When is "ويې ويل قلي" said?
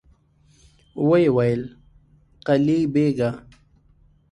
1.07-2.79